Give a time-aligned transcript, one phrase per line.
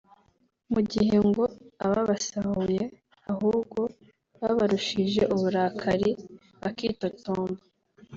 [0.71, 1.43] mu gihe ngo
[1.85, 2.83] ababasahuye
[3.31, 3.81] ahubwo
[4.39, 6.09] babarushije uburakari
[6.61, 7.61] bakitotomba